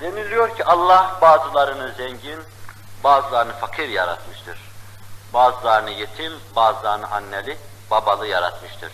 Deniliyor 0.00 0.56
ki 0.56 0.64
Allah 0.64 1.18
bazılarını 1.20 1.92
zengin, 1.96 2.40
bazılarını 3.04 3.52
fakir 3.52 3.88
yaratmıştır. 3.88 4.58
Bazılarını 5.34 5.90
yetim, 5.90 6.32
bazılarını 6.56 7.10
anneli, 7.10 7.58
babalı 7.90 8.26
yaratmıştır. 8.26 8.92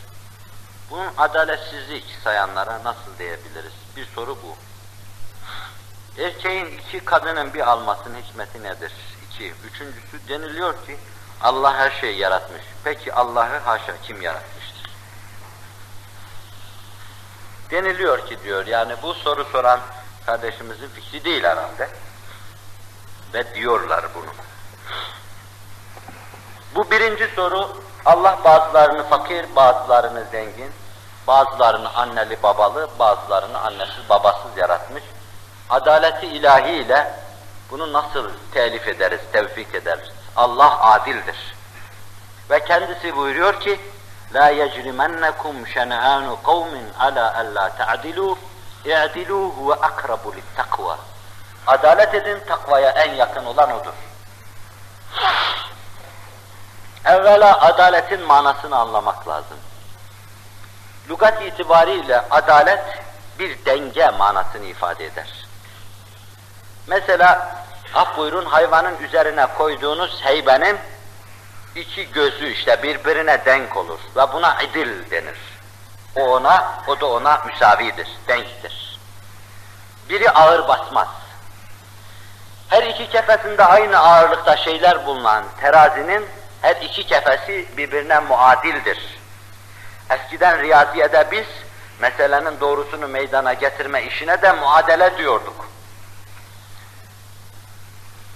Bunun 0.91 1.11
adaletsizlik 1.19 2.05
sayanlara 2.25 2.85
nasıl 2.85 3.19
diyebiliriz? 3.19 3.73
Bir 3.97 4.07
soru 4.07 4.39
bu. 4.43 4.57
Erkeğin 6.23 6.67
iki 6.67 7.05
kadının 7.05 7.55
bir 7.55 7.71
almasının 7.71 8.23
hikmeti 8.23 8.63
nedir? 8.63 8.93
İki. 9.31 9.55
Üçüncüsü 9.65 10.29
deniliyor 10.29 10.87
ki 10.87 10.97
Allah 11.43 11.75
her 11.75 11.91
şeyi 12.01 12.19
yaratmış. 12.19 12.63
Peki 12.85 13.15
Allah'ı 13.15 13.59
haşa 13.59 13.95
kim 14.03 14.23
yaratmıştır? 14.23 14.91
Deniliyor 17.71 18.27
ki 18.27 18.39
diyor 18.45 18.67
yani 18.67 18.95
bu 19.03 19.15
soru 19.15 19.45
soran 19.45 19.81
kardeşimizin 20.27 20.89
fikri 20.89 21.25
değil 21.25 21.45
herhalde. 21.45 21.89
Ve 23.35 23.55
diyorlar 23.55 24.05
bunu. 24.15 24.31
Bu 26.75 26.91
birinci 26.91 27.29
soru 27.37 27.83
Allah 28.05 28.39
bazılarını 28.45 29.09
fakir, 29.09 29.57
bazılarını 29.57 30.25
zengin, 30.31 30.73
bazılarını 31.27 31.95
anneli 31.95 32.43
babalı, 32.43 32.89
bazılarını 32.99 33.59
annesiz 33.59 34.09
babasız 34.09 34.57
yaratmış. 34.57 35.03
Adaleti 35.71 36.27
ilahi 36.27 36.71
ile 36.71 37.15
bunu 37.71 37.93
nasıl 37.93 38.31
telif 38.53 38.89
ederiz, 38.89 39.21
tevfik 39.33 39.75
ederiz? 39.75 40.09
Allah 40.37 40.93
adildir. 40.93 41.55
Ve 42.51 42.65
kendisi 42.65 43.17
buyuruyor 43.17 43.61
ki, 43.61 43.81
La 44.35 44.49
yecrimennekum 44.49 45.67
şen'anu 45.67 46.43
kavmin 46.43 46.93
ala 46.99 47.39
alla 47.39 47.69
ta'dilu, 47.79 48.39
i'dilu 48.85 49.51
huve 49.51 49.75
akrabu 49.75 50.35
takva. 50.57 50.99
Adalet 51.67 52.15
edin, 52.15 52.39
takvaya 52.49 52.91
en 52.91 53.15
yakın 53.15 53.45
olan 53.45 53.73
odur. 53.73 53.93
Evvela 57.05 57.61
adaletin 57.61 58.21
manasını 58.21 58.77
anlamak 58.77 59.29
lazım. 59.29 59.57
Lugat 61.11 61.43
itibariyle 61.43 62.21
adalet 62.31 63.03
bir 63.39 63.65
denge 63.65 64.11
manasını 64.11 64.65
ifade 64.65 65.05
eder. 65.05 65.47
Mesela 66.87 67.57
af 67.95 68.17
buyurun 68.17 68.45
hayvanın 68.45 68.99
üzerine 69.03 69.47
koyduğunuz 69.47 70.21
heybenin 70.25 70.79
iki 71.75 72.13
gözü 72.13 72.53
işte 72.53 72.83
birbirine 72.83 73.45
denk 73.45 73.77
olur 73.77 73.99
ve 74.17 74.33
buna 74.33 74.63
idil 74.63 75.11
denir. 75.11 75.50
O 76.17 76.23
ona, 76.23 76.83
o 76.87 77.01
da 77.01 77.07
ona 77.07 77.43
müsavidir, 77.47 78.09
denktir. 78.29 78.99
Biri 80.09 80.31
ağır 80.31 80.69
basmaz. 80.69 81.09
Her 82.69 82.83
iki 82.83 83.11
kefesinde 83.11 83.65
aynı 83.65 83.99
ağırlıkta 83.99 84.57
şeyler 84.57 85.07
bulunan 85.07 85.45
terazinin 85.61 86.27
her 86.63 86.77
iki 86.77 87.07
kefesi 87.07 87.69
birbirine 87.77 88.19
muadildir. 88.19 89.21
Eskiden 90.11 90.63
riyaziyede 90.63 91.29
biz 91.31 91.47
meselenin 92.01 92.61
doğrusunu 92.61 93.09
meydana 93.09 93.53
getirme 93.53 94.03
işine 94.03 94.43
de 94.43 94.53
muadele 94.53 95.19
diyorduk. 95.19 95.69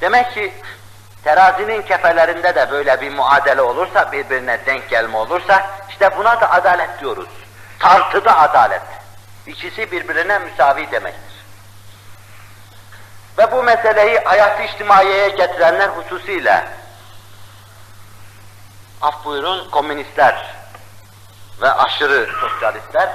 Demek 0.01 0.35
ki 0.35 0.55
terazinin 1.25 1.83
kefelerinde 1.83 2.55
de 2.55 2.71
böyle 2.71 3.01
bir 3.01 3.15
muadele 3.15 3.63
olursa, 3.63 4.13
birbirine 4.13 4.67
denk 4.67 4.89
gelme 4.89 5.17
olursa, 5.17 5.67
işte 5.89 6.17
buna 6.17 6.41
da 6.41 6.51
adalet 6.51 7.01
diyoruz. 7.01 7.29
Tartıda 7.85 8.39
adalet. 8.39 8.83
İkisi 9.47 9.93
birbirine 9.93 10.39
müsavi 10.39 10.91
demektir. 10.91 11.45
Ve 13.39 13.53
bu 13.53 13.63
meseleyi 13.63 14.19
hayat-ı 14.19 14.63
içtimaiyeye 14.63 15.29
getirenler 15.29 15.89
hususiyle 15.89 16.69
af 19.03 19.25
buyurun 19.25 19.71
komünistler 19.71 20.47
ve 21.61 21.73
aşırı 21.73 22.29
sosyalistler 22.41 23.09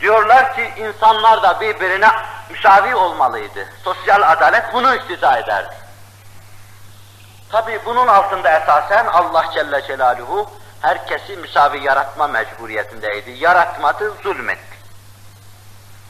diyorlar 0.00 0.54
ki 0.54 0.72
insanlar 0.76 1.42
da 1.42 1.60
birbirine 1.60 2.10
müsavi 2.50 2.94
olmalıydı. 2.94 3.68
Sosyal 3.84 4.32
adalet 4.32 4.72
bunu 4.72 4.94
iktiza 4.94 5.38
ederdi. 5.38 5.74
Tabi 7.52 7.80
bunun 7.84 8.08
altında 8.08 8.58
esasen 8.58 9.06
Allah 9.06 9.44
Celle 9.54 9.82
Celaluhu 9.86 10.50
herkesi 10.80 11.36
müsavi 11.36 11.84
yaratma 11.84 12.26
mecburiyetindeydi. 12.26 13.30
Yaratmadı, 13.30 14.14
zulmetti. 14.22 14.76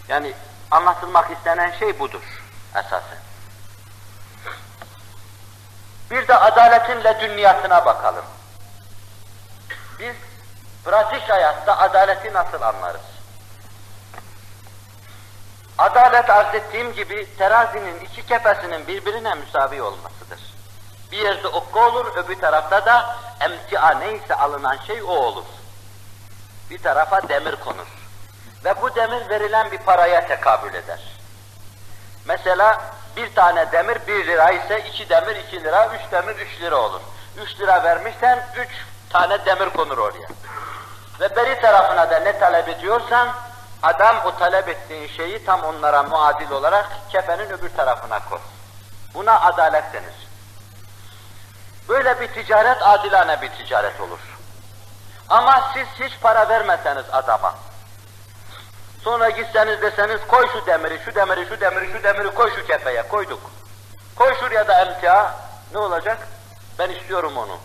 Yani 0.09 0.35
anlatılmak 0.71 1.31
istenen 1.31 1.71
şey 1.79 1.99
budur 1.99 2.23
esasen. 2.71 3.19
Bir 6.11 6.29
de 6.29 6.37
adaletin 6.37 7.05
ledünniyatına 7.05 7.85
bakalım. 7.85 8.25
Biz 9.99 10.15
pratik 10.85 11.31
hayatta 11.31 11.79
adaleti 11.79 12.33
nasıl 12.33 12.63
anlarız? 12.63 13.01
Adalet 15.79 16.31
arz 16.31 16.55
ettiğim 16.55 16.93
gibi 16.93 17.37
terazinin 17.39 18.01
iki 18.01 18.27
kefesinin 18.27 18.87
birbirine 18.87 19.35
müsavi 19.35 19.83
olmasıdır. 19.83 20.56
Bir 21.13 21.19
yerde 21.19 21.49
okka 21.49 21.89
olur, 21.89 22.17
öbür 22.17 22.41
tarafta 22.41 22.87
da 22.87 23.17
emtia 23.41 23.91
neyse 23.91 24.35
alınan 24.35 24.77
şey 24.87 25.03
o 25.03 25.07
olur. 25.07 25.45
Bir 26.71 26.83
tarafa 26.83 27.29
demir 27.29 27.57
konur. 27.57 27.87
Ve 28.65 28.83
bu 28.83 28.95
demir 28.95 29.29
verilen 29.29 29.71
bir 29.71 29.79
paraya 29.79 30.27
tekabül 30.27 30.75
eder. 30.75 31.01
Mesela 32.25 32.81
bir 33.17 33.35
tane 33.35 33.73
demir 33.73 33.99
bir 34.07 34.27
lira 34.27 34.51
ise 34.51 34.85
iki 34.89 35.09
demir 35.09 35.37
iki 35.37 35.65
lira, 35.65 35.87
üç 35.95 36.13
demir 36.13 36.37
üç 36.37 36.61
lira 36.61 36.77
olur. 36.77 37.01
Üç 37.37 37.61
lira 37.61 37.85
vermişsen 37.85 38.47
üç 38.57 38.71
tane 39.11 39.45
demir 39.45 39.71
konur 39.71 39.99
oraya. 39.99 40.29
Ve 41.21 41.37
beri 41.37 41.61
tarafına 41.61 42.11
da 42.11 42.19
ne 42.19 42.39
talep 42.39 42.69
ediyorsan 42.69 43.29
adam 43.83 44.17
o 44.25 44.39
talep 44.39 44.69
ettiğin 44.69 45.09
şeyi 45.09 45.45
tam 45.45 45.63
onlara 45.65 46.03
muadil 46.03 46.51
olarak 46.51 46.87
kefenin 47.11 47.51
öbür 47.51 47.71
tarafına 47.77 48.19
koy. 48.31 48.39
Buna 49.15 49.41
adalet 49.41 49.93
denir. 49.93 50.26
Böyle 51.89 52.21
bir 52.21 52.29
ticaret 52.29 52.83
adilane 52.83 53.43
bir 53.43 53.49
ticaret 53.49 54.01
olur. 54.01 54.19
Ama 55.29 55.71
siz 55.75 55.87
hiç 56.07 56.21
para 56.21 56.49
vermeseniz 56.49 57.05
adama, 57.13 57.55
sonra 59.05 59.31
gitseniz 59.31 59.83
deseniz 59.83 60.21
koy 60.29 60.49
şu 60.53 60.67
demiri, 60.67 61.01
şu 61.05 61.15
demiri, 61.15 61.47
şu 61.49 61.61
demiri, 61.61 61.93
şu 61.93 62.03
demiri 62.03 62.35
koy 62.35 62.55
şu 62.55 62.67
kefeye, 62.67 63.09
koyduk. 63.09 63.41
Koy 64.17 64.35
şuraya 64.41 64.69
da 64.69 64.81
emtia, 64.81 65.35
ne 65.73 65.79
olacak? 65.79 66.19
Ben 66.79 66.91
istiyorum 66.91 67.37
onu. 67.37 67.59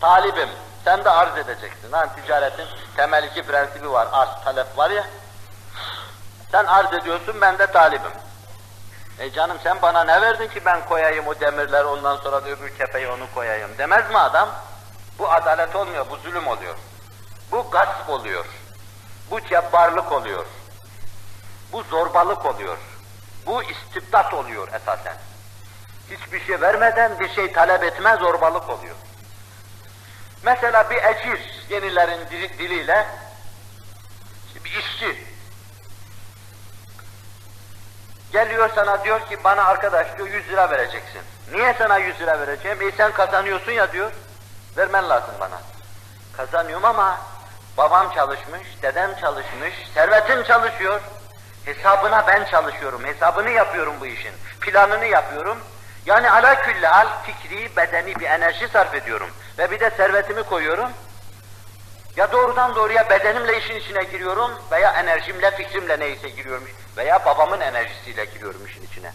Talibim, 0.00 0.48
sen 0.84 1.04
de 1.04 1.10
arz 1.10 1.36
edeceksin. 1.38 1.92
Hani 1.92 2.10
ticaretin 2.14 2.66
temel 2.96 3.24
iki 3.24 3.42
prensibi 3.42 3.92
var, 3.92 4.08
arz, 4.12 4.44
talep 4.44 4.78
var 4.78 4.90
ya. 4.90 5.04
Sen 6.52 6.64
arz 6.64 6.92
ediyorsun, 6.94 7.40
ben 7.40 7.58
de 7.58 7.66
talibim. 7.66 8.12
E 9.18 9.32
canım 9.32 9.58
sen 9.62 9.82
bana 9.82 10.04
ne 10.04 10.20
verdin 10.20 10.48
ki 10.48 10.64
ben 10.64 10.84
koyayım 10.88 11.26
o 11.26 11.40
demirleri 11.40 11.84
ondan 11.84 12.16
sonra 12.16 12.44
da 12.44 12.48
öbür 12.48 12.78
kefeye 12.78 13.10
onu 13.10 13.26
koyayım 13.34 13.78
demez 13.78 14.10
mi 14.10 14.18
adam? 14.18 14.48
Bu 15.18 15.30
adalet 15.32 15.76
olmuyor, 15.76 16.06
bu 16.10 16.16
zulüm 16.16 16.46
oluyor. 16.46 16.74
Bu 17.52 17.70
gasp 17.70 18.10
oluyor. 18.10 18.44
Bu 19.30 19.40
cebbarlık 19.40 20.12
oluyor. 20.12 20.46
Bu 21.72 21.82
zorbalık 21.82 22.46
oluyor. 22.46 22.78
Bu 23.46 23.62
istibdat 23.62 24.34
oluyor 24.34 24.68
esasen. 24.68 25.16
Hiçbir 26.10 26.46
şey 26.46 26.60
vermeden 26.60 27.20
bir 27.20 27.34
şey 27.34 27.52
talep 27.52 27.82
etme 27.82 28.16
zorbalık 28.16 28.70
oluyor. 28.70 28.94
Mesela 30.42 30.90
bir 30.90 30.96
ecir, 30.96 31.66
yenilerin 31.70 32.26
diliyle, 32.58 33.06
bir 34.64 34.70
işçi, 34.70 35.33
Geliyor 38.34 38.70
sana 38.74 39.04
diyor 39.04 39.20
ki 39.20 39.44
bana 39.44 39.64
arkadaş 39.64 40.06
diyor 40.16 40.28
100 40.28 40.48
lira 40.48 40.70
vereceksin. 40.70 41.20
Niye 41.52 41.74
sana 41.78 41.98
100 41.98 42.20
lira 42.20 42.40
vereceğim? 42.40 42.82
E 42.82 42.90
sen 42.90 43.12
kazanıyorsun 43.12 43.72
ya 43.72 43.92
diyor. 43.92 44.12
Vermen 44.76 45.08
lazım 45.08 45.34
bana. 45.40 45.60
Kazanıyorum 46.36 46.84
ama 46.84 47.20
babam 47.76 48.14
çalışmış, 48.14 48.62
dedem 48.82 49.14
çalışmış, 49.20 49.74
servetim 49.94 50.44
çalışıyor. 50.44 51.00
Hesabına 51.64 52.26
ben 52.26 52.44
çalışıyorum, 52.44 53.04
hesabını 53.04 53.50
yapıyorum 53.50 53.94
bu 54.00 54.06
işin. 54.06 54.32
Planını 54.60 55.06
yapıyorum. 55.06 55.58
Yani 56.06 56.30
ala 56.30 56.62
külli 56.62 56.88
al 56.88 57.06
fikri, 57.26 57.76
bedeni 57.76 58.16
bir 58.16 58.26
enerji 58.26 58.68
sarf 58.68 58.94
ediyorum. 58.94 59.30
Ve 59.58 59.70
bir 59.70 59.80
de 59.80 59.90
servetimi 59.90 60.42
koyuyorum. 60.42 60.90
Ya 62.16 62.32
doğrudan 62.32 62.74
doğruya 62.74 63.10
bedenimle 63.10 63.58
işin 63.58 63.76
içine 63.76 64.02
giriyorum 64.04 64.50
veya 64.70 64.92
enerjimle, 64.92 65.50
fikrimle 65.50 65.98
neyse 65.98 66.28
giriyorum 66.28 66.68
veya 66.96 67.24
babamın 67.24 67.60
enerjisiyle 67.60 68.24
giriyorum 68.24 68.66
işin 68.66 68.82
içine. 68.82 69.12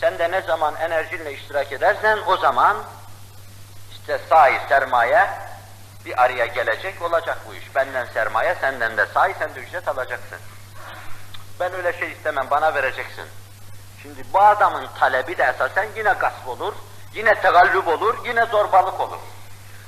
Sen 0.00 0.18
de 0.18 0.30
ne 0.30 0.40
zaman 0.40 0.74
enerjinle 0.76 1.32
iştirak 1.32 1.72
edersen 1.72 2.18
o 2.26 2.36
zaman 2.36 2.76
işte 3.92 4.20
sahi 4.28 4.68
sermaye 4.68 5.28
bir 6.04 6.22
araya 6.22 6.46
gelecek 6.46 7.02
olacak 7.02 7.38
bu 7.48 7.54
iş. 7.54 7.74
Benden 7.74 8.04
sermaye, 8.04 8.54
senden 8.60 8.96
de 8.96 9.06
sahi, 9.06 9.34
sen 9.38 9.54
de 9.54 9.60
ücret 9.60 9.88
alacaksın. 9.88 10.38
Ben 11.60 11.74
öyle 11.74 11.92
şey 11.92 12.12
istemem, 12.12 12.46
bana 12.50 12.74
vereceksin. 12.74 13.24
Şimdi 14.02 14.24
bu 14.32 14.40
adamın 14.40 14.86
talebi 14.98 15.38
de 15.38 15.42
esasen 15.42 15.88
yine 15.96 16.12
gasp 16.12 16.48
olur, 16.48 16.74
yine 17.14 17.34
tegallüp 17.34 17.88
olur, 17.88 18.26
yine 18.26 18.46
zorbalık 18.46 19.00
olur. 19.00 19.18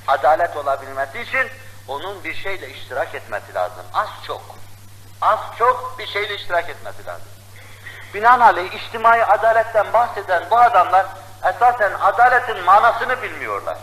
Adalet 0.07 0.57
olabilmesi 0.57 1.21
için 1.21 1.47
onun 1.87 2.23
bir 2.23 2.35
şeyle 2.35 2.69
iştirak 2.69 3.15
etmesi 3.15 3.53
lazım. 3.53 3.85
Az 3.93 4.09
çok. 4.27 4.41
Az 5.21 5.39
çok 5.57 5.99
bir 5.99 6.07
şeyle 6.07 6.35
iştirak 6.35 6.69
etmesi 6.69 7.05
lazım. 7.05 7.27
Binaenaleyh 8.13 8.73
içtimai 8.73 9.25
adaletten 9.25 9.93
bahseden 9.93 10.43
bu 10.51 10.57
adamlar 10.57 11.05
esasen 11.43 11.91
adaletin 12.01 12.63
manasını 12.63 13.21
bilmiyorlar. 13.21 13.77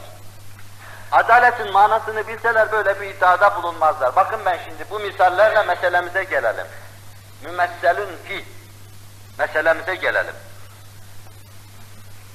Adaletin 1.12 1.73
manasını 1.73 2.29
bilseler 2.29 2.73
böyle 2.73 3.00
bir 3.00 3.06
iddiada 3.06 3.62
bulunmazlar. 3.62 4.17
Bakın 4.17 4.40
ben 4.44 4.58
şimdi 4.64 4.90
bu 4.90 4.99
misallerle 4.99 5.62
meselemize 5.62 6.25
gelelim. 6.25 6.67
Mümesselün 7.43 8.17
fi 8.25 8.44
meselemize 9.38 9.94
gelelim. 9.94 10.35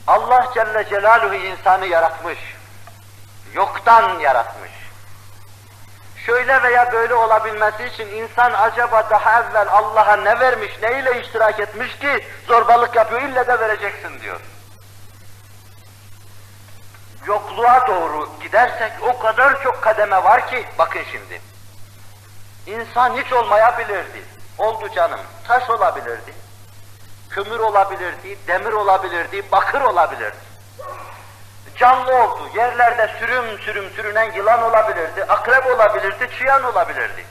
Allah 0.08 0.52
Celle 0.54 0.90
Celaluhu 0.90 1.34
insanı 1.34 1.86
yaratmış. 1.86 2.40
Yoktan 3.54 4.20
yaratmış. 4.20 4.72
Şöyle 6.26 6.64
veya 6.64 6.92
böyle 6.92 7.14
olabilmesi 7.14 7.86
için 7.86 8.08
insan 8.08 8.54
acaba 8.54 9.10
daha 9.10 9.42
evvel 9.42 9.68
Allah'a 9.72 10.16
ne 10.16 10.40
vermiş, 10.40 10.72
neyle 10.82 11.22
iştirak 11.22 11.60
etmiş 11.60 12.00
ki 12.00 12.28
zorbalık 12.48 12.96
yapıyor, 12.96 13.22
ille 13.22 13.48
de 13.48 13.60
vereceksin 13.60 14.22
diyor. 14.22 14.40
Yokluğa 17.28 17.88
doğru 17.88 18.30
gidersek 18.42 18.92
o 19.02 19.20
kadar 19.20 19.64
çok 19.64 19.82
kademe 19.82 20.24
var 20.24 20.48
ki, 20.48 20.66
bakın 20.78 21.02
şimdi. 21.12 21.42
İnsan 22.68 23.18
hiç 23.18 23.34
olmayabilirdi. 23.34 24.24
Oldu 24.58 24.90
canım, 24.96 25.20
taş 25.48 25.70
olabilirdi 25.70 26.34
kömür 27.34 27.60
olabilirdi, 27.60 28.38
demir 28.48 28.72
olabilirdi, 28.72 29.44
bakır 29.52 29.82
olabilirdi. 29.82 30.36
Canlı 31.76 32.24
oldu, 32.24 32.50
yerlerde 32.56 33.16
sürüm 33.20 33.60
sürüm 33.60 33.90
sürünen 33.90 34.32
yılan 34.32 34.64
olabilirdi, 34.64 35.24
akrep 35.24 35.66
olabilirdi, 35.66 36.30
çıyan 36.38 36.64
olabilirdi. 36.64 37.26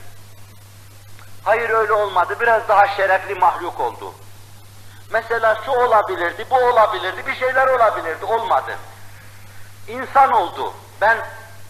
Hayır 1.44 1.70
öyle 1.70 1.92
olmadı, 1.92 2.36
biraz 2.40 2.68
daha 2.68 2.88
şerefli 2.88 3.34
mahluk 3.34 3.80
oldu. 3.80 4.14
Mesela 5.10 5.58
şu 5.64 5.70
olabilirdi, 5.70 6.46
bu 6.50 6.56
olabilirdi, 6.56 7.26
bir 7.26 7.34
şeyler 7.34 7.68
olabilirdi, 7.68 8.24
olmadı. 8.24 8.76
İnsan 9.88 10.32
oldu. 10.32 10.74
Ben 11.00 11.18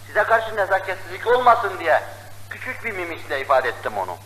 size 0.07 0.25
karşı 0.25 0.57
nezaketsizlik 0.57 1.27
olmasın 1.27 1.73
diye 1.79 2.03
küçük 2.51 2.85
bir 2.85 2.93
mimikle 2.93 3.41
ifade 3.41 3.69
ettim 3.69 3.99
onu. 3.99 4.17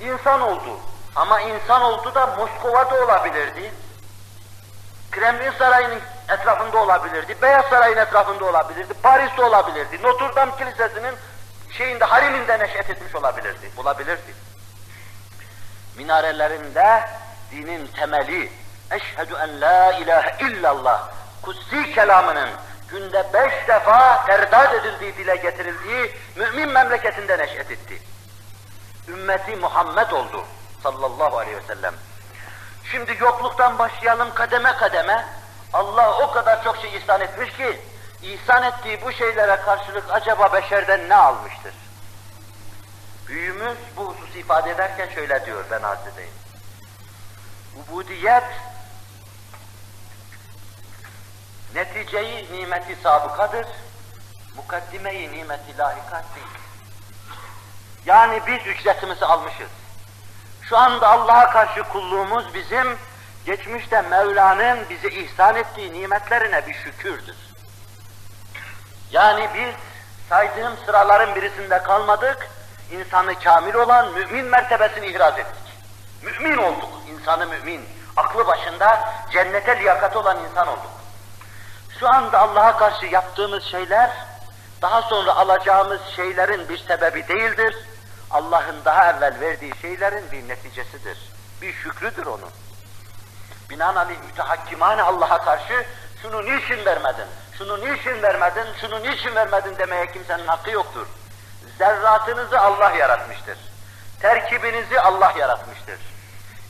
İnsan 0.00 0.40
oldu. 0.40 0.80
Ama 1.16 1.40
insan 1.40 1.82
oldu 1.82 2.14
da 2.14 2.26
Moskova'da 2.26 3.04
olabilirdi. 3.04 3.72
Kremlin 5.10 5.52
Sarayı'nın 5.58 6.00
etrafında 6.28 6.78
olabilirdi, 6.78 7.36
Beyaz 7.42 7.64
Saray'ın 7.64 7.96
etrafında 7.96 8.44
olabilirdi, 8.44 8.94
Paris'te 9.02 9.42
olabilirdi, 9.42 10.02
Notre 10.02 10.36
Dame 10.36 10.52
Kilisesi'nin 10.58 11.14
şeyinde, 11.70 12.04
hariminde 12.04 12.58
neşet 12.58 12.90
etmiş 12.90 13.14
olabilirdi, 13.14 13.70
olabilirdi. 13.76 14.34
Minarelerinde 15.96 17.04
dinin 17.50 17.86
temeli, 17.86 18.52
eşhedü 18.90 19.34
en 19.42 19.60
la 19.60 19.92
ilahe 19.92 20.46
illallah, 20.46 21.08
kutsi 21.42 21.94
kelamının 21.94 22.48
günde 22.88 23.26
beş 23.32 23.68
defa 23.68 24.26
terdad 24.26 24.74
edildiği, 24.74 25.16
dile 25.16 25.36
getirildiği 25.36 26.14
mümin 26.36 26.68
memleketinde 26.68 27.38
neşet 27.38 27.70
etti. 27.70 28.02
Ümmeti 29.08 29.56
Muhammed 29.56 30.10
oldu 30.10 30.44
sallallahu 30.82 31.38
aleyhi 31.38 31.56
ve 31.56 31.62
sellem. 31.62 31.94
Şimdi 32.92 33.16
yokluktan 33.20 33.78
başlayalım 33.78 34.34
kademe 34.34 34.76
kademe. 34.76 35.37
Allah 35.72 36.18
o 36.18 36.32
kadar 36.32 36.64
çok 36.64 36.76
şey 36.76 36.96
ihsan 36.96 37.20
etmiş 37.20 37.56
ki, 37.56 37.80
ihsan 38.22 38.62
ettiği 38.62 39.02
bu 39.02 39.12
şeylere 39.12 39.56
karşılık 39.56 40.04
acaba 40.10 40.52
beşerden 40.52 41.08
ne 41.08 41.14
almıştır? 41.14 41.74
Büyüğümüz 43.26 43.78
bu 43.96 44.04
hususu 44.04 44.38
ifade 44.38 44.70
ederken 44.70 45.08
şöyle 45.14 45.46
diyor 45.46 45.64
ben 45.70 45.82
arz. 45.82 45.98
Ubudiyet, 47.76 48.44
neticeyi 51.74 52.52
nimeti 52.52 52.96
sabıkadır, 53.02 53.66
mukaddimeyi 54.56 55.32
nimeti 55.32 55.78
lahikat 55.78 56.24
değil. 56.34 56.46
Yani 58.06 58.40
biz 58.46 58.66
ücretimizi 58.66 59.24
almışız. 59.24 59.70
Şu 60.62 60.78
anda 60.78 61.08
Allah'a 61.08 61.50
karşı 61.50 61.82
kulluğumuz 61.82 62.54
bizim, 62.54 62.98
geçmişte 63.48 64.02
Mevla'nın 64.02 64.78
bize 64.90 65.08
ihsan 65.08 65.56
ettiği 65.56 65.92
nimetlerine 65.92 66.66
bir 66.66 66.74
şükürdür. 66.74 67.36
Yani 69.10 69.48
biz 69.54 69.74
saydığım 70.28 70.76
sıraların 70.86 71.34
birisinde 71.34 71.82
kalmadık, 71.82 72.48
insanı 72.90 73.38
kamil 73.38 73.74
olan 73.74 74.12
mümin 74.12 74.44
mertebesini 74.44 75.06
ihraz 75.06 75.38
ettik. 75.38 75.74
Mümin 76.22 76.56
olduk, 76.56 76.88
insanı 77.10 77.46
mümin, 77.46 77.88
aklı 78.16 78.46
başında 78.46 79.14
cennete 79.32 79.80
liyakat 79.80 80.16
olan 80.16 80.38
insan 80.50 80.68
olduk. 80.68 80.92
Şu 82.00 82.08
anda 82.08 82.38
Allah'a 82.38 82.76
karşı 82.76 83.06
yaptığımız 83.06 83.64
şeyler, 83.64 84.10
daha 84.82 85.02
sonra 85.02 85.36
alacağımız 85.36 86.00
şeylerin 86.16 86.68
bir 86.68 86.78
sebebi 86.78 87.28
değildir, 87.28 87.76
Allah'ın 88.30 88.84
daha 88.84 89.10
evvel 89.10 89.40
verdiği 89.40 89.72
şeylerin 89.82 90.32
bir 90.32 90.48
neticesidir. 90.48 91.18
Bir 91.62 91.72
şükrüdür 91.72 92.26
onun. 92.26 92.67
Binaenaleyh 93.70 94.18
mütehakkimane 94.26 95.02
Allah'a 95.02 95.44
karşı 95.44 95.86
şunu 96.22 96.44
niçin 96.44 96.84
vermedin, 96.84 97.26
şunu 97.58 97.80
niçin 97.80 98.22
vermedin, 98.22 98.66
şunu 98.80 99.02
niçin 99.02 99.34
vermedin 99.34 99.78
demeye 99.78 100.12
kimsenin 100.12 100.46
hakkı 100.46 100.70
yoktur. 100.70 101.06
Zerratınızı 101.78 102.60
Allah 102.60 102.90
yaratmıştır. 102.90 103.58
Terkibinizi 104.20 105.00
Allah 105.00 105.32
yaratmıştır. 105.38 105.98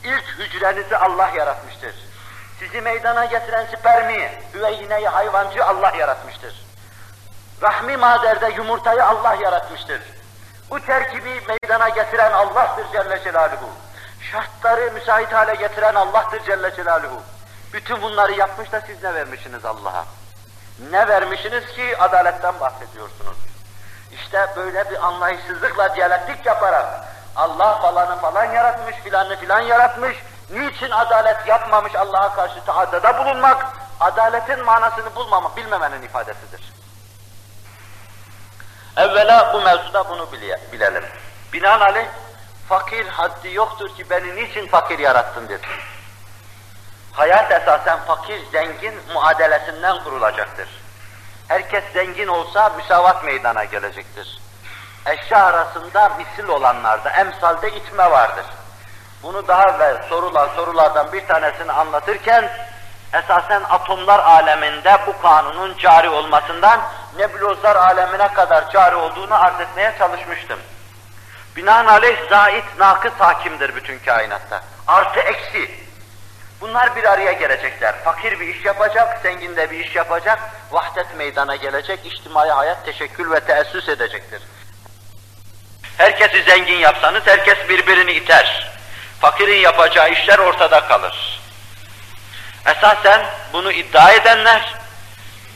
İlk 0.04 0.24
hücrenizi 0.38 0.96
Allah 0.96 1.30
yaratmıştır. 1.36 1.94
Sizi 2.58 2.80
meydana 2.80 3.24
getiren 3.24 3.66
spermi, 3.66 4.32
üveyineyi 4.54 5.08
hayvancı 5.08 5.64
Allah 5.64 5.92
yaratmıştır. 5.98 6.54
Rahmi 7.62 7.96
maderde 7.96 8.52
yumurtayı 8.56 9.04
Allah 9.04 9.34
yaratmıştır. 9.34 10.02
Bu 10.70 10.80
terkibi 10.80 11.40
meydana 11.48 11.88
getiren 11.88 12.32
Allah'tır 12.32 12.92
Celle 12.92 13.24
Celaluhu. 13.24 13.70
Şartları 14.32 14.92
müsait 14.92 15.32
hale 15.32 15.54
getiren 15.54 15.94
Allah'tır 15.94 16.44
Celle 16.44 16.76
Celaluhu. 16.76 17.22
Bütün 17.72 18.02
bunları 18.02 18.32
yapmış 18.32 18.72
da 18.72 18.80
siz 18.80 19.02
ne 19.02 19.14
vermişsiniz 19.14 19.64
Allah'a? 19.64 20.04
Ne 20.90 21.08
vermişsiniz 21.08 21.66
ki 21.66 21.98
adaletten 21.98 22.60
bahsediyorsunuz? 22.60 23.36
İşte 24.12 24.48
böyle 24.56 24.90
bir 24.90 25.06
anlayışsızlıkla 25.06 25.96
diyalektik 25.96 26.46
yaparak 26.46 27.04
Allah 27.36 27.78
falanı 27.82 28.20
falan 28.20 28.44
yaratmış, 28.44 28.96
filanı 28.96 29.36
filan 29.36 29.60
yaratmış, 29.60 30.16
niçin 30.50 30.90
adalet 30.90 31.46
yapmamış 31.46 31.94
Allah'a 31.94 32.34
karşı 32.34 32.64
taaddada 32.64 33.18
bulunmak, 33.18 33.66
adaletin 34.00 34.64
manasını 34.64 35.14
bulmamak, 35.14 35.56
bilmemenin 35.56 36.02
ifadesidir. 36.02 36.72
Evvela 38.96 39.54
bu 39.54 39.60
mevzuda 39.60 40.08
bunu 40.10 40.32
bilelim. 40.72 41.04
Binaenaleyh 41.52 42.06
fakir 42.68 43.06
haddi 43.06 43.54
yoktur 43.54 43.88
ki 43.88 44.10
beni 44.10 44.36
niçin 44.36 44.66
fakir 44.66 44.98
yarattın 44.98 45.48
desin. 45.48 45.66
Hayat 47.12 47.52
esasen 47.52 47.98
fakir 47.98 48.40
zengin 48.52 48.94
muadelesinden 49.12 50.04
kurulacaktır. 50.04 50.68
Herkes 51.48 51.84
zengin 51.92 52.26
olsa 52.26 52.68
müsavat 52.76 53.24
meydana 53.24 53.64
gelecektir. 53.64 54.38
Eşya 55.06 55.44
arasında 55.44 56.08
misil 56.08 56.48
olanlarda, 56.48 57.10
emsalde 57.10 57.70
itme 57.70 58.10
vardır. 58.10 58.44
Bunu 59.22 59.48
daha 59.48 59.62
evvel 59.62 60.02
sorulan 60.08 60.48
sorulardan 60.56 61.12
bir 61.12 61.26
tanesini 61.26 61.72
anlatırken 61.72 62.50
esasen 63.12 63.62
atomlar 63.62 64.18
aleminde 64.18 64.98
bu 65.06 65.22
kanunun 65.22 65.76
cari 65.78 66.08
olmasından 66.08 66.80
nebulozlar 67.16 67.76
alemine 67.76 68.28
kadar 68.28 68.70
cari 68.70 68.96
olduğunu 68.96 69.34
arz 69.34 69.60
etmeye 69.60 69.94
çalışmıştım. 69.98 70.58
Binaenaleyh 71.58 72.28
zait, 72.30 72.64
nakıs 72.78 73.12
hakimdir 73.18 73.76
bütün 73.76 73.98
kainatta. 73.98 74.62
Artı 74.86 75.20
eksi. 75.20 75.70
Bunlar 76.60 76.96
bir 76.96 77.04
araya 77.04 77.32
gelecekler. 77.32 77.94
Fakir 78.04 78.40
bir 78.40 78.46
iş 78.48 78.64
yapacak, 78.64 79.20
zengin 79.22 79.56
de 79.56 79.70
bir 79.70 79.84
iş 79.84 79.96
yapacak, 79.96 80.38
vahdet 80.70 81.16
meydana 81.16 81.56
gelecek, 81.56 82.06
içtimai 82.06 82.50
hayat 82.50 82.84
teşekkül 82.84 83.30
ve 83.30 83.40
teessüs 83.40 83.88
edecektir. 83.88 84.42
Herkesi 85.96 86.42
zengin 86.42 86.78
yapsanız 86.78 87.26
herkes 87.26 87.68
birbirini 87.68 88.12
iter. 88.12 88.72
Fakirin 89.20 89.60
yapacağı 89.60 90.10
işler 90.10 90.38
ortada 90.38 90.88
kalır. 90.88 91.40
Esasen 92.66 93.26
bunu 93.52 93.72
iddia 93.72 94.12
edenler 94.12 94.74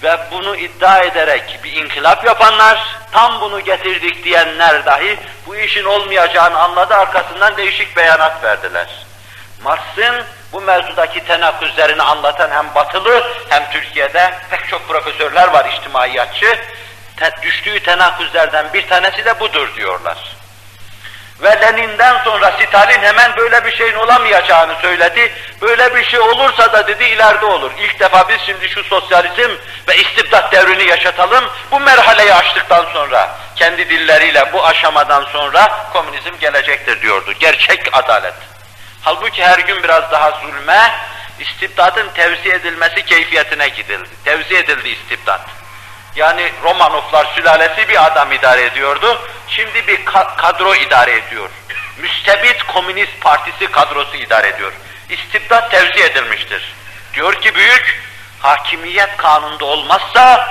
ve 0.03 0.19
bunu 0.31 0.57
iddia 0.57 1.01
ederek 1.03 1.61
bir 1.65 1.73
inkılap 1.73 2.25
yapanlar, 2.25 2.97
tam 3.13 3.41
bunu 3.41 3.61
getirdik 3.61 4.25
diyenler 4.25 4.87
dahi 4.87 5.19
bu 5.47 5.57
işin 5.57 5.85
olmayacağını 5.85 6.59
anladı, 6.59 6.95
arkasından 6.95 7.57
değişik 7.57 7.97
beyanat 7.97 8.45
verdiler. 8.45 8.89
Marx'ın 9.63 10.25
bu 10.53 10.61
mevzudaki 10.61 11.25
tenaküzlerini 11.25 12.03
anlatan 12.03 12.51
hem 12.51 12.75
batılı 12.75 13.33
hem 13.49 13.71
Türkiye'de 13.71 14.35
pek 14.51 14.69
çok 14.69 14.89
profesörler 14.89 15.49
var 15.49 15.65
içtimaiyatçı. 15.73 16.59
Te, 17.17 17.31
düştüğü 17.43 17.81
tenaküzlerden 17.81 18.73
bir 18.75 18.89
tanesi 18.89 19.25
de 19.25 19.41
budur 19.41 19.75
diyorlar. 19.77 20.42
Ve 21.43 21.61
Lenin'den 21.61 22.25
sonra 22.25 22.53
Stalin 22.53 23.03
hemen 23.03 23.37
böyle 23.37 23.65
bir 23.65 23.77
şeyin 23.77 23.95
olamayacağını 23.95 24.75
söyledi. 24.83 25.33
Böyle 25.61 25.95
bir 25.95 26.05
şey 26.05 26.21
olursa 26.21 26.73
da 26.73 26.87
dedi 26.87 27.05
ileride 27.05 27.47
olur. 27.47 27.71
İlk 27.79 28.01
defa 28.01 28.29
biz 28.29 28.41
şimdi 28.47 28.69
şu 28.69 28.85
sosyalizm 28.85 29.51
ve 29.89 29.97
istibdat 29.97 30.53
devrini 30.53 30.85
yaşatalım. 30.85 31.45
Bu 31.71 31.81
merhaleyi 31.81 32.35
açtıktan 32.35 32.85
sonra 32.93 33.31
kendi 33.57 33.89
dilleriyle 33.89 34.53
bu 34.53 34.67
aşamadan 34.67 35.25
sonra 35.25 35.89
komünizm 35.93 36.39
gelecektir 36.41 37.03
diyordu. 37.03 37.33
Gerçek 37.41 37.89
adalet. 37.93 38.35
Halbuki 39.03 39.45
her 39.45 39.59
gün 39.59 39.83
biraz 39.83 40.11
daha 40.11 40.31
zulme, 40.31 40.91
istibdadın 41.39 42.09
tevzi 42.15 42.49
edilmesi 42.49 43.05
keyfiyetine 43.05 43.69
gidildi. 43.69 44.09
Tevzi 44.25 44.57
edildi 44.57 44.89
istibdat. 44.89 45.41
Yani 46.17 46.53
Romanovlar 46.63 47.27
sülalesi 47.35 47.89
bir 47.89 48.07
adam 48.07 48.33
idare 48.33 48.65
ediyordu, 48.65 49.19
şimdi 49.57 49.87
bir 49.87 50.05
kadro 50.37 50.75
idare 50.75 51.13
ediyor. 51.13 51.51
Müstebit 51.99 52.63
Komünist 52.63 53.21
Partisi 53.21 53.67
kadrosu 53.71 54.17
idare 54.17 54.49
ediyor. 54.49 54.73
İstibdat 55.11 55.71
tevzi 55.71 56.03
edilmiştir. 56.03 56.75
Diyor 57.15 57.35
ki 57.35 57.55
büyük, 57.55 58.03
hakimiyet 58.41 59.17
kanunda 59.17 59.65
olmazsa 59.65 60.49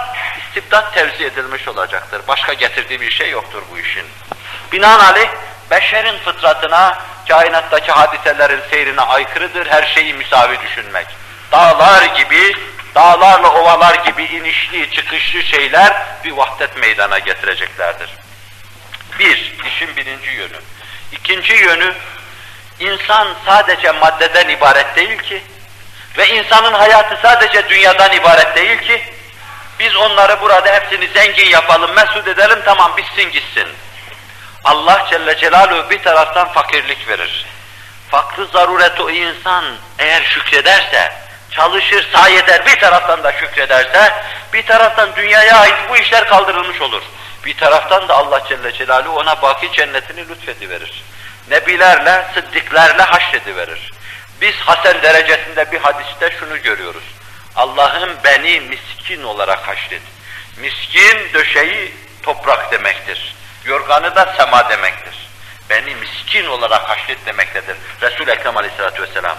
istibdat 0.47 0.93
tevzi 0.93 1.25
edilmiş 1.25 1.67
olacaktır. 1.67 2.21
Başka 2.27 2.53
getirdiği 2.53 3.01
bir 3.01 3.11
şey 3.11 3.29
yoktur 3.29 3.61
bu 3.71 3.79
işin. 3.79 4.05
Binaenaleyh 4.71 5.29
beşerin 5.71 6.17
fıtratına, 6.17 6.97
kainattaki 7.27 7.91
hadiselerin 7.91 8.61
seyrine 8.69 9.01
aykırıdır 9.01 9.67
her 9.67 9.83
şeyi 9.83 10.13
müsavi 10.13 10.59
düşünmek. 10.61 11.07
Dağlar 11.51 12.03
gibi, 12.03 12.53
dağlarla 12.95 13.53
ovalar 13.53 13.95
gibi 13.95 14.23
inişli 14.23 14.91
çıkışlı 14.91 15.43
şeyler 15.43 15.93
bir 16.23 16.31
vahdet 16.31 16.77
meydana 16.77 17.19
getireceklerdir. 17.19 18.09
Bir, 19.19 19.55
işin 19.67 19.95
birinci 19.97 20.29
yönü. 20.29 20.57
İkinci 21.11 21.53
yönü, 21.53 21.93
insan 22.79 23.27
sadece 23.45 23.91
maddeden 23.91 24.49
ibaret 24.49 24.95
değil 24.95 25.17
ki 25.17 25.43
ve 26.17 26.27
insanın 26.29 26.73
hayatı 26.73 27.19
sadece 27.21 27.69
dünyadan 27.69 28.11
ibaret 28.11 28.55
değil 28.55 28.81
ki, 28.81 29.01
biz 29.79 29.95
onları 29.95 30.41
burada 30.41 30.73
hepsini 30.73 31.07
zengin 31.07 31.49
yapalım, 31.49 31.91
mesut 31.95 32.27
edelim, 32.27 32.59
tamam 32.65 32.97
bitsin 32.97 33.31
gitsin. 33.31 33.67
Allah 34.63 35.07
Celle 35.09 35.37
Celaluhu 35.37 35.89
bir 35.89 36.03
taraftan 36.03 36.53
fakirlik 36.53 37.07
verir. 37.07 37.45
Fakrı 38.09 38.45
zarureti 38.45 39.01
o 39.01 39.09
insan 39.09 39.65
eğer 39.99 40.23
şükrederse, 40.23 41.13
çalışır, 41.51 42.09
sahi 42.13 42.35
eder, 42.35 42.65
bir 42.65 42.79
taraftan 42.79 43.23
da 43.23 43.31
şükrederse, 43.31 44.13
bir 44.53 44.65
taraftan 44.65 45.15
dünyaya 45.15 45.57
ait 45.57 45.75
bu 45.89 45.97
işler 45.97 46.27
kaldırılmış 46.27 46.81
olur. 46.81 47.01
Bir 47.45 47.57
taraftan 47.57 48.07
da 48.07 48.13
Allah 48.13 48.43
Celle 48.49 48.73
Celaluhu 48.73 49.19
ona 49.19 49.41
baki 49.41 49.71
cennetini 49.71 50.29
lütfediverir. 50.29 51.03
Nebilerle, 51.49 52.25
sıddıklerle 52.33 53.01
haşrediverir. 53.01 53.91
Biz 54.41 54.55
Hasan 54.55 55.01
derecesinde 55.01 55.71
bir 55.71 55.79
hadiste 55.79 56.31
şunu 56.39 56.61
görüyoruz. 56.61 57.03
Allah'ın 57.55 58.11
beni 58.23 58.59
miskin 58.59 59.23
olarak 59.23 59.67
haşredi. 59.67 60.05
Miskin 60.57 61.33
döşeyi 61.33 61.93
toprak 62.23 62.71
demektir. 62.71 63.35
Yorganı 63.65 64.15
da 64.15 64.33
sema 64.37 64.69
demektir. 64.69 65.29
Beni 65.69 65.95
miskin 65.95 66.45
olarak 66.45 66.89
haşret 66.89 67.25
demektedir. 67.25 67.77
resul 68.01 68.27
Ekrem 68.27 68.57
aleyhissalatu 68.57 69.03
vesselam. 69.03 69.37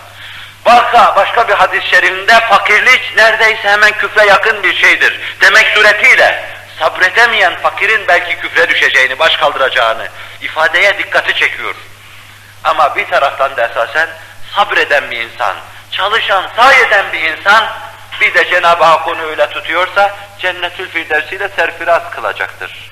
Başka, 0.66 1.16
başka 1.16 1.48
bir 1.48 1.52
hadis-i 1.52 1.88
şerifinde 1.88 2.40
fakirlik 2.40 3.16
neredeyse 3.16 3.68
hemen 3.68 3.92
küfre 3.92 4.26
yakın 4.26 4.62
bir 4.62 4.74
şeydir. 4.74 5.20
Demek 5.40 5.66
suretiyle 5.66 6.44
sabredemeyen 6.78 7.56
fakirin 7.56 8.08
belki 8.08 8.36
küfre 8.36 8.68
düşeceğini, 8.68 9.18
baş 9.18 9.36
kaldıracağını 9.36 10.08
ifadeye 10.40 10.98
dikkati 10.98 11.34
çekiyor. 11.34 11.74
Ama 12.64 12.96
bir 12.96 13.06
taraftan 13.06 13.56
da 13.56 13.66
esasen 13.66 14.08
sabreden 14.56 15.10
bir 15.10 15.20
insan, 15.20 15.56
çalışan, 15.90 16.44
sayeden 16.56 17.12
bir 17.12 17.20
insan 17.20 17.64
bir 18.20 18.34
de 18.34 18.50
Cenab-ı 18.50 18.84
Hak 18.84 19.08
onu 19.08 19.22
öyle 19.22 19.50
tutuyorsa 19.50 20.14
cennetül 20.38 20.88
firdevsiyle 20.88 21.48
serfiraz 21.48 22.10
kılacaktır. 22.10 22.90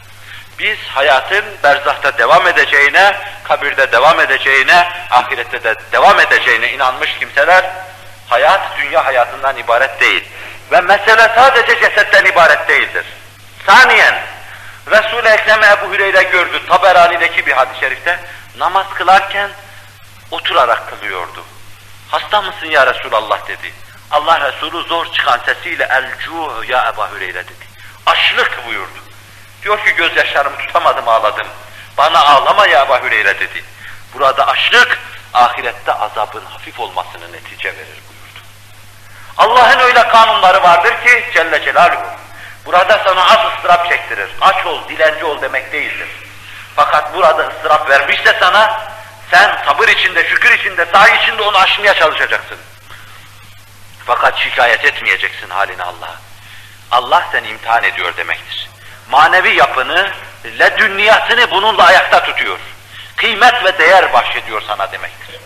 Biz 0.58 0.78
hayatın 0.94 1.44
berzahta 1.62 2.18
devam 2.18 2.46
edeceğine, 2.46 3.16
kabirde 3.44 3.92
devam 3.92 4.20
edeceğine, 4.20 4.88
ahirette 5.10 5.64
de 5.64 5.74
devam 5.92 6.20
edeceğine 6.20 6.72
inanmış 6.72 7.18
kimseler, 7.18 7.64
hayat 8.28 8.60
dünya 8.78 9.06
hayatından 9.06 9.56
ibaret 9.56 10.00
değil. 10.00 10.24
Ve 10.72 10.80
mesele 10.80 11.32
sadece 11.34 11.80
cesetten 11.80 12.24
ibaret 12.24 12.68
değildir. 12.68 13.04
Saniyen, 13.66 14.22
Resul-i 14.90 15.28
Ekrem 15.28 15.64
Ebu 15.64 15.94
Hüreyre 15.94 16.22
gördü, 16.22 16.66
Taberani'deki 16.68 17.46
bir 17.46 17.52
hadis-i 17.52 17.80
şerifte, 17.80 18.20
namaz 18.58 18.86
kılarken 18.94 19.50
oturarak 20.30 20.90
kılıyordu. 20.90 21.44
Hasta 22.08 22.42
mısın 22.42 22.66
ya 22.66 22.94
Resulallah 22.94 23.48
dedi. 23.48 23.72
Allah 24.10 24.52
Resulü 24.52 24.88
zor 24.88 25.12
çıkan 25.12 25.40
sesiyle 25.46 25.88
el 25.90 26.10
ya 26.68 26.92
Ebu 26.94 27.16
Hüreyre 27.16 27.44
dedi. 27.44 27.66
Açlık 28.06 28.66
buyurdu. 28.66 29.00
Diyor 29.62 29.84
ki 29.84 29.94
gözyaşlarımı 29.94 30.56
tutamadım 30.58 31.08
ağladım. 31.08 31.46
Bana 31.98 32.24
ağlama 32.24 32.66
ya 32.66 32.84
Ebu 32.84 33.06
Hüreyre 33.06 33.40
dedi. 33.40 33.64
Burada 34.14 34.46
açlık 34.46 34.98
ahirette 35.34 35.92
azabın 35.92 36.44
hafif 36.44 36.80
olmasını 36.80 37.32
netice 37.32 37.68
verir 37.68 38.00
buyurdu. 38.08 38.40
Allah'ın 39.36 39.78
öyle 39.78 40.08
kanunları 40.08 40.62
vardır 40.62 40.94
ki 41.06 41.24
Celle 41.34 41.64
Celaluhu. 41.64 42.19
Burada 42.72 43.00
sana 43.04 43.24
az 43.24 43.52
ıstırap 43.52 43.88
çektirir. 43.88 44.30
Aç 44.40 44.66
ol, 44.66 44.88
dilenci 44.88 45.24
ol 45.24 45.42
demek 45.42 45.72
değildir. 45.72 46.08
Fakat 46.76 47.14
burada 47.14 47.48
ıstırap 47.48 47.90
vermişse 47.90 48.36
sana, 48.40 48.82
sen 49.30 49.62
sabır 49.66 49.88
içinde, 49.88 50.28
şükür 50.28 50.50
içinde, 50.50 50.86
sahi 50.92 51.22
içinde 51.22 51.42
onu 51.42 51.58
aşmaya 51.58 51.94
çalışacaksın. 51.94 52.58
Fakat 54.06 54.38
şikayet 54.38 54.84
etmeyeceksin 54.84 55.50
haline 55.50 55.82
Allah'a. 55.82 56.16
Allah 56.90 57.22
seni 57.32 57.48
imtihan 57.48 57.84
ediyor 57.84 58.16
demektir 58.16 58.70
manevi 59.10 59.56
yapını, 59.56 60.12
ledünniyatını 60.44 61.50
bununla 61.50 61.84
ayakta 61.84 62.24
tutuyor. 62.24 62.58
Kıymet 63.16 63.64
ve 63.64 63.78
değer 63.78 64.12
bahşediyor 64.12 64.62
sana 64.66 64.92
demektir. 64.92 65.40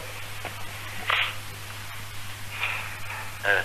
Evet. 3.45 3.65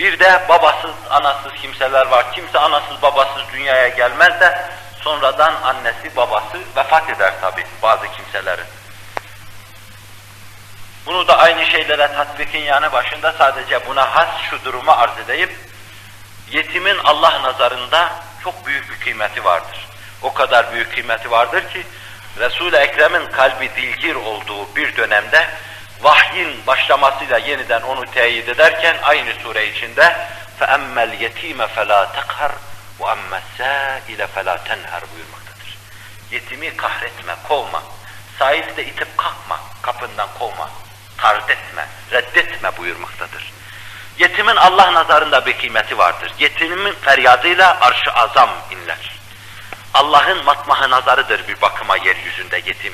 Bir 0.00 0.18
de 0.18 0.42
babasız, 0.48 0.90
anasız 1.10 1.52
kimseler 1.52 2.06
var. 2.06 2.32
Kimse 2.32 2.58
anasız, 2.58 3.02
babasız 3.02 3.42
dünyaya 3.52 3.88
gelmez 3.88 4.40
de 4.40 4.68
sonradan 5.00 5.54
annesi, 5.62 6.16
babası 6.16 6.58
vefat 6.76 7.10
eder 7.10 7.32
tabi 7.40 7.64
bazı 7.82 8.06
kimselerin. 8.12 8.64
Bunu 11.06 11.28
da 11.28 11.38
aynı 11.38 11.66
şeylere 11.66 12.12
tatbikin 12.12 12.58
yanı 12.58 12.92
başında 12.92 13.32
sadece 13.32 13.86
buna 13.86 14.14
has 14.14 14.28
şu 14.50 14.64
durumu 14.64 14.90
arz 14.90 15.18
edeyim 15.24 15.50
yetimin 16.50 16.98
Allah 17.04 17.42
nazarında 17.42 18.12
çok 18.44 18.66
büyük 18.66 18.90
bir 18.90 19.00
kıymeti 19.04 19.44
vardır. 19.44 19.88
O 20.22 20.34
kadar 20.34 20.72
büyük 20.72 20.94
kıymeti 20.94 21.30
vardır 21.30 21.68
ki 21.72 21.86
Resul-i 22.38 22.76
Ekrem'in 22.76 23.26
kalbi 23.26 23.70
dilgir 23.76 24.14
olduğu 24.14 24.76
bir 24.76 24.96
dönemde 24.96 25.48
vahyin 26.01 26.67
başlamasıyla 26.67 27.37
yeniden 27.37 27.81
onu 27.81 28.05
teyit 28.05 28.49
ederken 28.49 28.97
aynı 29.03 29.33
sure 29.43 29.67
içinde 29.67 30.15
فَاَمَّا 30.59 31.03
الْيَت۪يمَ 31.09 31.67
فَلَا 31.75 32.07
تَقْهَرْ 32.17 32.51
وَاَمَّا 32.99 33.39
السَّائِلَ 33.43 34.27
فَلَا 34.35 34.55
تَنْهَرْ 34.57 35.01
buyurmaktadır. 35.13 35.77
Yetimi 36.31 36.77
kahretme, 36.77 37.35
kovma. 37.47 37.83
Sahil 38.39 38.77
de 38.77 38.85
itip 38.85 39.17
kalkma, 39.17 39.59
kapından 39.81 40.29
kovma. 40.39 40.69
Tard 41.17 41.49
etme, 41.49 41.85
reddetme 42.11 42.77
buyurmaktadır. 42.77 43.53
Yetimin 44.19 44.55
Allah 44.55 44.93
nazarında 44.93 45.45
bir 45.45 45.57
kıymeti 45.57 45.97
vardır. 45.97 46.31
Yetimin 46.39 46.93
feryadıyla 47.01 47.77
arş-ı 47.81 48.11
azam 48.11 48.49
inler. 48.71 49.15
Allah'ın 49.93 50.45
matmahı 50.45 50.89
nazarıdır 50.89 51.47
bir 51.47 51.61
bakıma 51.61 51.97
yeryüzünde 51.97 52.57
yetim. 52.57 52.93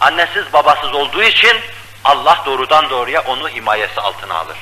Annesiz 0.00 0.52
babasız 0.52 0.94
olduğu 0.94 1.22
için 1.22 1.56
Allah 2.03 2.41
doğrudan 2.45 2.89
doğruya 2.89 3.21
onu 3.21 3.49
himayesi 3.49 4.01
altına 4.01 4.35
alır. 4.35 4.57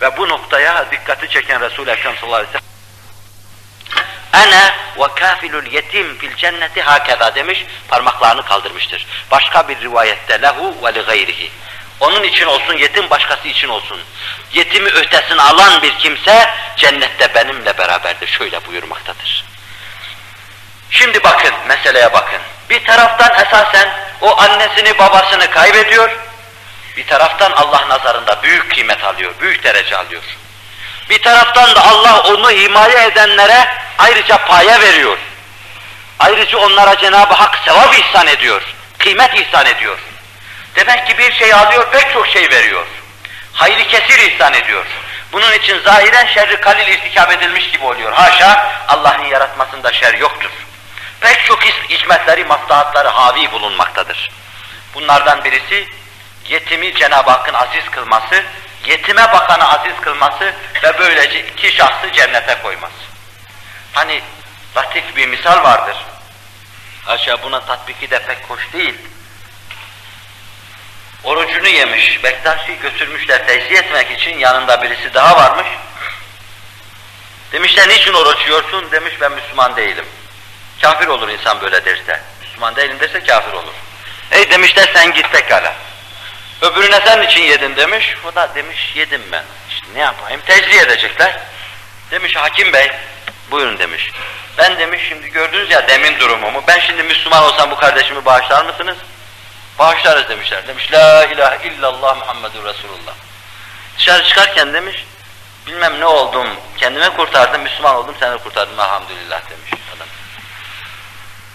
Ve 0.00 0.16
bu 0.16 0.28
noktaya 0.28 0.90
dikkati 0.90 1.28
çeken 1.28 1.60
Resul-i 1.60 1.90
Ekrem 1.90 2.16
sallallahu 2.16 2.36
aleyhi 2.36 2.54
ve 2.54 2.58
sellem 2.58 2.72
ve 4.98 5.14
kafilul 5.14 5.66
yetim 5.66 6.18
fil 6.18 6.36
cenneti 6.36 6.82
hakeza 6.82 7.34
demiş, 7.34 7.64
parmaklarını 7.88 8.42
kaldırmıştır. 8.42 9.06
Başka 9.30 9.68
bir 9.68 9.80
rivayette 9.80 10.42
lehu 10.42 10.74
ve 10.84 10.94
li 10.94 11.00
gayrihi. 11.00 11.50
Onun 12.00 12.22
için 12.22 12.46
olsun, 12.46 12.76
yetim 12.76 13.10
başkası 13.10 13.48
için 13.48 13.68
olsun. 13.68 14.00
Yetimi 14.52 14.88
ötesini 14.88 15.42
alan 15.42 15.82
bir 15.82 15.98
kimse 15.98 16.50
cennette 16.76 17.34
benimle 17.34 17.78
beraberdir. 17.78 18.26
Şöyle 18.26 18.66
buyurmaktadır. 18.66 19.44
Şimdi 20.90 21.24
bakın, 21.24 21.52
meseleye 21.68 22.12
bakın. 22.12 22.40
Bir 22.70 22.84
taraftan 22.84 23.46
esasen 23.46 23.88
o 24.20 24.40
annesini 24.40 24.98
babasını 24.98 25.50
kaybediyor. 25.50 26.10
Bir 26.96 27.06
taraftan 27.06 27.52
Allah 27.52 27.88
nazarında 27.88 28.42
büyük 28.42 28.74
kıymet 28.74 29.04
alıyor, 29.04 29.32
büyük 29.40 29.64
derece 29.64 29.96
alıyor. 29.96 30.22
Bir 31.10 31.22
taraftan 31.22 31.74
da 31.74 31.84
Allah 31.84 32.20
onu 32.20 32.50
himaye 32.50 33.04
edenlere 33.04 33.68
ayrıca 33.98 34.46
paya 34.46 34.80
veriyor. 34.80 35.18
Ayrıca 36.18 36.58
onlara 36.58 36.96
Cenab-ı 36.98 37.34
Hak 37.34 37.58
sevap 37.64 37.98
ihsan 37.98 38.26
ediyor, 38.26 38.62
kıymet 38.98 39.34
ihsan 39.34 39.66
ediyor. 39.66 39.98
Demek 40.76 41.06
ki 41.06 41.18
bir 41.18 41.32
şey 41.32 41.54
alıyor, 41.54 41.90
pek 41.92 42.12
çok 42.12 42.26
şey 42.28 42.50
veriyor. 42.50 42.86
Hayri 43.52 43.88
kesir 43.88 44.18
ihsan 44.18 44.54
ediyor. 44.54 44.86
Bunun 45.32 45.52
için 45.52 45.80
zahiren 45.84 46.26
şerri 46.26 46.60
kalil 46.60 46.88
irtikap 46.88 47.32
edilmiş 47.32 47.70
gibi 47.70 47.84
oluyor. 47.84 48.12
Haşa, 48.12 48.82
Allah'ın 48.88 49.24
yaratmasında 49.24 49.92
şer 49.92 50.14
yoktur. 50.14 50.50
Pek 51.20 51.44
çok 51.44 51.62
hikmetleri, 51.64 52.44
maslahatları 52.44 53.08
havi 53.08 53.52
bulunmaktadır. 53.52 54.30
Bunlardan 54.94 55.44
birisi, 55.44 55.88
yetimi 56.48 56.94
Cenab-ı 56.94 57.30
Hakk'ın 57.30 57.54
aziz 57.54 57.90
kılması, 57.90 58.44
yetime 58.86 59.32
bakanı 59.32 59.68
aziz 59.68 60.00
kılması 60.00 60.54
ve 60.82 60.98
böylece 60.98 61.46
iki 61.46 61.72
şahsı 61.72 62.12
cennete 62.12 62.58
koyması. 62.62 63.02
Hani 63.92 64.22
latif 64.76 65.16
bir 65.16 65.26
misal 65.28 65.64
vardır. 65.64 65.96
Haşa 67.04 67.42
buna 67.42 67.60
tatbiki 67.60 68.10
de 68.10 68.18
pek 68.18 68.38
hoş 68.50 68.72
değil. 68.72 68.94
Orucunu 71.24 71.68
yemiş, 71.68 72.24
Bektaşi'yi 72.24 72.78
götürmüşler 72.78 73.46
tezih 73.46 73.78
etmek 73.78 74.10
için, 74.10 74.38
yanında 74.38 74.82
birisi 74.82 75.14
daha 75.14 75.36
varmış. 75.36 75.66
Demişler 77.52 77.88
niçin 77.88 78.14
oruç 78.14 78.40
yiyorsun? 78.46 78.90
Demiş 78.90 79.14
ben 79.20 79.32
Müslüman 79.32 79.76
değilim. 79.76 80.06
Kafir 80.82 81.06
olur 81.06 81.28
insan 81.28 81.60
böyle 81.60 81.84
derse. 81.84 82.20
Müslüman 82.40 82.76
değilim 82.76 83.00
derse 83.00 83.24
kafir 83.24 83.52
olur. 83.52 83.72
Ey 84.30 84.50
demişler 84.50 84.90
sen 84.94 85.12
git 85.12 85.32
pekala. 85.32 85.74
Öbürüne 86.62 87.00
sen 87.04 87.22
için 87.22 87.42
yedin 87.42 87.76
demiş. 87.76 88.14
O 88.24 88.34
da 88.34 88.54
demiş 88.54 88.92
yedim 88.96 89.22
ben. 89.32 89.44
İşte 89.70 89.86
ne 89.94 90.00
yapayım? 90.00 90.40
Tecziye 90.46 90.82
edecekler. 90.82 91.40
Demiş 92.10 92.36
hakim 92.36 92.72
bey, 92.72 92.90
buyurun 93.50 93.78
demiş. 93.78 94.10
Ben 94.58 94.78
demiş 94.78 95.02
şimdi 95.08 95.28
gördünüz 95.28 95.70
ya 95.70 95.88
demin 95.88 96.18
durumumu. 96.18 96.62
Ben 96.68 96.78
şimdi 96.78 97.02
Müslüman 97.02 97.42
olsam 97.42 97.70
bu 97.70 97.76
kardeşimi 97.76 98.24
bağışlar 98.24 98.64
mısınız? 98.64 98.96
Bağışlarız 99.78 100.28
demişler. 100.28 100.68
Demiş 100.68 100.92
la 100.92 101.24
ilahe 101.24 101.68
illallah 101.68 102.16
Muhammedur 102.16 102.64
Resulullah. 102.64 103.14
Dışarı 103.98 104.24
çıkarken 104.24 104.74
demiş 104.74 105.04
bilmem 105.66 106.00
ne 106.00 106.06
oldum, 106.06 106.48
kendime 106.76 107.08
kurtardım, 107.08 107.62
Müslüman 107.62 107.96
oldum, 107.96 108.14
seni 108.20 108.38
kurtardım 108.38 108.80
elhamdülillah 108.80 109.50
demiş 109.50 109.82
adam. 109.96 110.08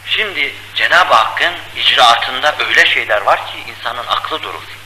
Şimdi 0.05 0.53
Cenab-ı 0.75 1.13
Hakk'ın 1.13 1.53
icraatında 1.75 2.55
öyle 2.69 2.85
şeyler 2.85 3.21
var 3.21 3.47
ki 3.47 3.57
insanın 3.67 4.07
aklı 4.07 4.41
durur. 4.41 4.76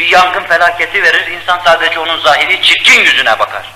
Bir 0.00 0.08
yangın 0.08 0.44
felaketi 0.44 1.02
verir, 1.02 1.26
insan 1.26 1.60
sadece 1.64 1.98
onun 1.98 2.20
zahiri 2.20 2.62
çirkin 2.62 3.00
yüzüne 3.00 3.38
bakar. 3.38 3.72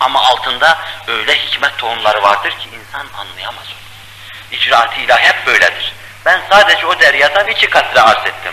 Ama 0.00 0.22
altında 0.22 0.78
öyle 1.06 1.34
hikmet 1.34 1.78
tohumları 1.78 2.22
vardır 2.22 2.50
ki 2.50 2.68
insan 2.68 3.06
anlayamaz 3.18 3.64
onu. 3.66 4.56
İcraat-ı 4.56 5.00
ilahi 5.00 5.22
hep 5.22 5.46
böyledir. 5.46 5.92
Ben 6.24 6.40
sadece 6.50 6.86
o 6.86 7.00
deryadan 7.00 7.48
iki 7.48 7.70
katre 7.70 8.00
arz 8.00 8.26
ettim. 8.26 8.52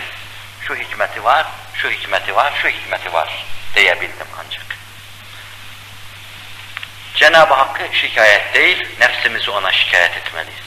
Şu 0.67 0.75
hikmeti 0.75 1.23
var, 1.23 1.45
şu 1.73 1.89
hikmeti 1.89 2.35
var, 2.35 2.53
şu 2.61 2.67
hikmeti 2.67 3.13
var 3.13 3.45
diyebildim 3.75 4.27
ancak. 4.45 4.65
Cenab-ı 7.15 7.53
Hakk'ı 7.53 7.95
şikayet 7.95 8.53
değil, 8.53 8.87
nefsimizi 8.99 9.51
ona 9.51 9.71
şikayet 9.71 10.17
etmeliyiz. 10.17 10.66